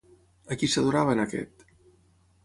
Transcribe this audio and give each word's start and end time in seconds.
A 0.53 0.55
qui 0.61 0.69
s'adorava 0.75 1.13
en 1.17 1.21
aquest? 1.23 1.61